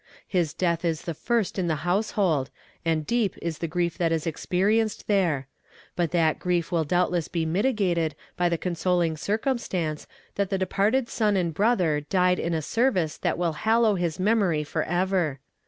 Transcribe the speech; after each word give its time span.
His 0.27 0.55
death 0.55 0.83
is 0.83 1.03
the 1.03 1.13
first 1.13 1.59
in 1.59 1.67
the 1.67 1.85
household, 1.85 2.49
and 2.83 3.05
deep 3.05 3.35
is 3.39 3.59
the 3.59 3.67
grief 3.67 3.99
that 3.99 4.11
is 4.11 4.25
experienced 4.25 5.05
there; 5.05 5.47
but 5.95 6.09
that 6.09 6.39
grief 6.39 6.71
will 6.71 6.83
doubtless 6.83 7.27
be 7.27 7.45
mitigated 7.45 8.15
by 8.35 8.49
the 8.49 8.57
consoling 8.57 9.15
circumstance 9.15 10.07
that 10.37 10.49
the 10.49 10.57
departed 10.57 11.07
son 11.07 11.37
and 11.37 11.53
brother 11.53 12.01
died 12.01 12.39
in 12.39 12.55
a 12.55 12.63
service 12.63 13.15
that 13.19 13.37
will 13.37 13.53
hallow 13.53 13.93
his 13.93 14.19
memory 14.19 14.63
forever. 14.63 15.39